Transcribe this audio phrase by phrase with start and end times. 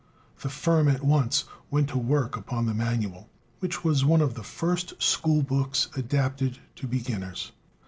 [0.41, 4.41] The firm at once went to work upon the manual, which was one of the
[4.41, 7.51] first school books adapted to beginners.